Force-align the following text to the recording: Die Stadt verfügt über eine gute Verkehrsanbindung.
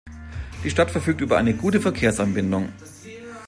Die 0.63 0.71
Stadt 0.71 0.89
verfügt 0.89 1.21
über 1.21 1.37
eine 1.37 1.53
gute 1.53 1.79
Verkehrsanbindung. 1.79 2.69